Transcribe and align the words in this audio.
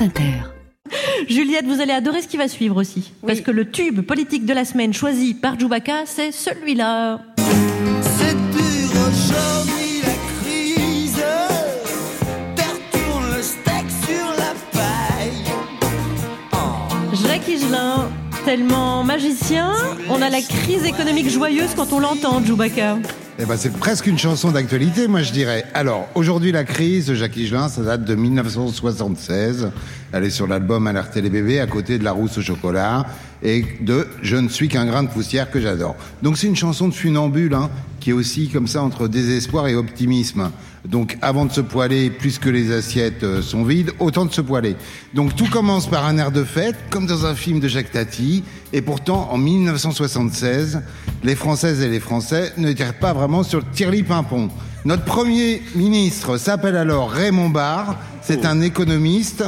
France 0.00 0.08
Inter. 0.08 0.32
Juliette, 1.28 1.66
vous 1.66 1.80
allez 1.80 1.92
adorer 1.92 2.22
ce 2.22 2.28
qui 2.28 2.36
va 2.36 2.48
suivre 2.48 2.76
aussi. 2.76 3.12
Parce 3.26 3.40
que 3.40 3.50
le 3.50 3.70
tube 3.70 4.00
politique 4.00 4.46
de 4.46 4.54
la 4.54 4.64
semaine 4.64 4.94
choisi 4.94 5.34
par 5.34 5.58
Djoubaka, 5.58 6.06
c'est 6.06 6.32
celui-là. 6.32 7.20
C'est 7.36 8.34
dur 8.34 8.90
aujourd'hui 9.08 10.00
la 10.02 10.14
crise. 10.40 11.22
Terre 12.56 12.78
tourne 12.92 13.36
le 13.36 13.42
steak 13.42 13.84
sur 14.06 14.30
la 14.38 14.54
paille. 14.72 15.44
Jacques 17.26 17.48
Higelin, 17.48 18.10
tellement 18.44 19.04
magicien, 19.04 19.74
on 20.08 20.22
a 20.22 20.30
la 20.30 20.40
crise 20.40 20.84
économique 20.84 21.28
joyeuse 21.28 21.74
quand 21.76 21.92
on 21.92 22.00
l'entend, 22.00 22.42
Djoubaka. 22.42 22.96
Eh 23.42 23.46
ben, 23.46 23.56
c'est 23.56 23.72
presque 23.72 24.06
une 24.06 24.18
chanson 24.18 24.50
d'actualité, 24.50 25.08
moi 25.08 25.22
je 25.22 25.32
dirais. 25.32 25.64
Alors, 25.72 26.06
aujourd'hui, 26.14 26.52
la 26.52 26.64
crise 26.64 27.14
Jacques 27.14 27.38
Higelin, 27.38 27.70
ça 27.70 27.80
date 27.80 28.04
de 28.04 28.14
1976. 28.14 29.70
Elle 30.12 30.24
est 30.24 30.30
sur 30.30 30.46
l'album 30.46 30.86
Alerter 30.86 31.22
les 31.22 31.30
bébés, 31.30 31.58
à 31.58 31.66
côté 31.66 31.98
de 31.98 32.04
La 32.04 32.12
Rousse 32.12 32.36
au 32.36 32.42
chocolat, 32.42 33.06
et 33.42 33.64
de 33.80 34.06
Je 34.20 34.36
ne 34.36 34.50
suis 34.50 34.68
qu'un 34.68 34.84
grain 34.84 35.04
de 35.04 35.08
poussière 35.08 35.50
que 35.50 35.58
j'adore. 35.58 35.96
Donc, 36.20 36.36
c'est 36.36 36.48
une 36.48 36.56
chanson 36.56 36.86
de 36.86 36.92
funambule, 36.92 37.54
hein, 37.54 37.70
qui 37.98 38.10
est 38.10 38.12
aussi 38.12 38.50
comme 38.50 38.66
ça 38.66 38.82
entre 38.82 39.08
désespoir 39.08 39.68
et 39.68 39.74
optimisme. 39.74 40.50
Donc, 40.86 41.18
avant 41.20 41.44
de 41.44 41.52
se 41.52 41.60
poiler, 41.60 42.10
puisque 42.10 42.46
les 42.46 42.72
assiettes 42.72 43.22
euh, 43.22 43.42
sont 43.42 43.64
vides, 43.64 43.92
autant 43.98 44.24
de 44.24 44.32
se 44.32 44.40
poiler. 44.40 44.76
Donc, 45.12 45.36
tout 45.36 45.48
commence 45.50 45.86
par 45.86 46.06
un 46.06 46.16
air 46.16 46.32
de 46.32 46.42
fête, 46.42 46.76
comme 46.88 47.06
dans 47.06 47.26
un 47.26 47.34
film 47.34 47.60
de 47.60 47.68
Jacques 47.68 47.92
Tati, 47.92 48.42
et 48.72 48.80
pourtant, 48.80 49.28
en 49.30 49.36
1976, 49.36 50.80
les 51.22 51.34
Françaises 51.34 51.82
et 51.82 51.88
les 51.88 52.00
Français 52.00 52.52
ne 52.56 52.72
tirent 52.72 52.98
pas 52.98 53.12
vraiment 53.12 53.42
sur 53.42 53.60
le 53.60 54.02
pimpon. 54.02 54.48
Notre 54.86 55.04
premier 55.04 55.62
ministre 55.74 56.38
s'appelle 56.38 56.76
alors 56.76 57.10
Raymond 57.10 57.50
Barre. 57.50 57.98
C'est 58.22 58.46
un 58.46 58.62
économiste. 58.62 59.44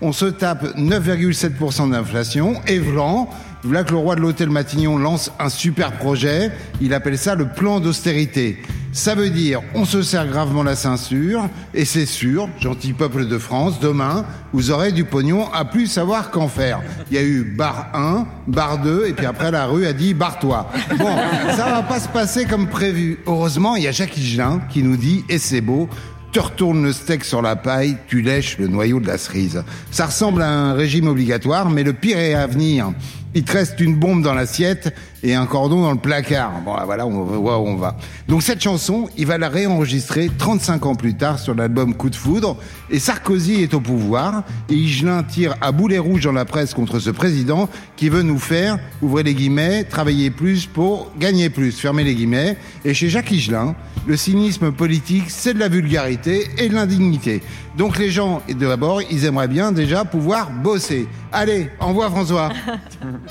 On 0.00 0.12
se 0.12 0.26
tape 0.26 0.76
9,7% 0.76 1.90
d'inflation. 1.90 2.60
Et 2.68 2.78
Vlan, 2.78 3.28
voilà 3.64 3.82
que 3.82 3.90
le 3.90 3.96
roi 3.96 4.14
de 4.14 4.20
l'hôtel 4.20 4.48
Matignon 4.48 4.96
lance 4.96 5.32
un 5.40 5.48
super 5.48 5.92
projet. 5.92 6.52
Il 6.80 6.94
appelle 6.94 7.18
ça 7.18 7.34
le 7.34 7.48
plan 7.48 7.80
d'austérité. 7.80 8.62
Ça 8.96 9.14
veut 9.14 9.28
dire, 9.28 9.60
on 9.74 9.84
se 9.84 10.00
serre 10.00 10.26
gravement 10.26 10.62
la 10.62 10.74
ceinture, 10.74 11.50
et 11.74 11.84
c'est 11.84 12.06
sûr, 12.06 12.48
gentil 12.58 12.94
peuple 12.94 13.26
de 13.26 13.36
France, 13.36 13.78
demain, 13.78 14.24
vous 14.54 14.70
aurez 14.70 14.90
du 14.90 15.04
pognon 15.04 15.52
à 15.52 15.66
plus 15.66 15.86
savoir 15.86 16.30
qu'en 16.30 16.48
faire. 16.48 16.80
Il 17.10 17.14
y 17.14 17.18
a 17.18 17.22
eu 17.22 17.44
bar 17.44 17.90
1, 17.92 18.26
bar 18.46 18.78
2, 18.78 19.04
et 19.08 19.12
puis 19.12 19.26
après 19.26 19.50
la 19.50 19.66
rue 19.66 19.84
a 19.84 19.92
dit 19.92 20.14
barre-toi. 20.14 20.70
Bon, 20.96 21.14
ça 21.54 21.66
va 21.66 21.82
pas 21.82 22.00
se 22.00 22.08
passer 22.08 22.46
comme 22.46 22.68
prévu. 22.68 23.18
Heureusement, 23.26 23.76
il 23.76 23.82
y 23.82 23.86
a 23.86 23.92
Jacques 23.92 24.16
Higelin 24.16 24.62
qui 24.70 24.82
nous 24.82 24.96
dit, 24.96 25.24
et 25.28 25.38
c'est 25.38 25.60
beau, 25.60 25.90
tu 26.32 26.40
retournes 26.40 26.82
le 26.82 26.94
steak 26.94 27.22
sur 27.22 27.42
la 27.42 27.54
paille, 27.54 27.98
tu 28.08 28.22
lèches 28.22 28.56
le 28.56 28.66
noyau 28.66 28.98
de 28.98 29.06
la 29.06 29.18
cerise. 29.18 29.62
Ça 29.90 30.06
ressemble 30.06 30.40
à 30.40 30.50
un 30.50 30.72
régime 30.72 31.06
obligatoire, 31.06 31.68
mais 31.68 31.82
le 31.82 31.92
pire 31.92 32.18
est 32.18 32.32
à 32.32 32.46
venir. 32.46 32.92
Il 33.36 33.44
te 33.44 33.52
reste 33.52 33.78
une 33.80 33.94
bombe 33.94 34.22
dans 34.22 34.32
l'assiette 34.32 34.94
et 35.22 35.34
un 35.34 35.44
cordon 35.44 35.82
dans 35.82 35.92
le 35.92 35.98
placard. 35.98 36.62
Bon, 36.64 36.74
voilà, 36.86 37.06
on 37.06 37.22
voit 37.22 37.58
où 37.58 37.66
on 37.66 37.76
va. 37.76 37.98
Donc 38.28 38.42
cette 38.42 38.62
chanson, 38.62 39.10
il 39.18 39.26
va 39.26 39.36
la 39.36 39.50
réenregistrer 39.50 40.30
35 40.38 40.86
ans 40.86 40.94
plus 40.94 41.18
tard 41.18 41.38
sur 41.38 41.54
l'album 41.54 41.92
Coup 41.92 42.08
de 42.08 42.16
foudre. 42.16 42.56
Et 42.88 42.98
Sarkozy 42.98 43.62
est 43.62 43.74
au 43.74 43.80
pouvoir. 43.80 44.44
Et 44.70 44.74
Higelin 44.74 45.22
tire 45.22 45.54
à 45.60 45.70
boulet 45.70 45.98
rouge 45.98 46.22
dans 46.22 46.32
la 46.32 46.46
presse 46.46 46.72
contre 46.72 46.98
ce 46.98 47.10
président 47.10 47.68
qui 47.96 48.08
veut 48.08 48.22
nous 48.22 48.38
faire, 48.38 48.78
ouvrez 49.02 49.22
les 49.22 49.34
guillemets, 49.34 49.84
travailler 49.84 50.30
plus 50.30 50.64
pour 50.64 51.12
gagner 51.18 51.50
plus, 51.50 51.78
fermez 51.78 52.04
les 52.04 52.14
guillemets. 52.14 52.56
Et 52.86 52.94
chez 52.94 53.10
Jacques 53.10 53.30
Higelin, 53.30 53.74
le 54.06 54.16
cynisme 54.16 54.72
politique, 54.72 55.24
c'est 55.28 55.52
de 55.52 55.58
la 55.58 55.68
vulgarité 55.68 56.48
et 56.56 56.70
de 56.70 56.74
l'indignité. 56.74 57.42
Donc 57.76 57.98
les 57.98 58.10
gens, 58.10 58.40
d'abord, 58.48 59.02
ils 59.02 59.26
aimeraient 59.26 59.48
bien 59.48 59.72
déjà 59.72 60.06
pouvoir 60.06 60.50
bosser. 60.50 61.06
Allez, 61.32 61.68
envoie 61.80 62.08
François. 62.08 62.50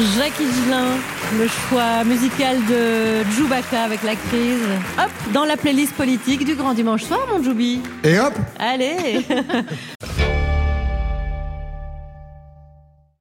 Jacques 0.00 0.40
Higelin, 0.40 0.98
le 1.38 1.48
choix 1.48 2.04
musical 2.04 2.56
de 2.66 3.24
Djoubaka 3.32 3.82
avec 3.84 4.02
la 4.02 4.14
crise. 4.14 4.62
Hop, 4.98 5.10
dans 5.32 5.44
la 5.44 5.56
playlist 5.56 5.94
politique 5.94 6.44
du 6.44 6.54
Grand 6.54 6.74
Dimanche 6.74 7.04
Soir, 7.04 7.20
mon 7.32 7.42
Djoubi. 7.42 7.80
Et 8.04 8.18
hop 8.18 8.34
Allez 8.58 9.24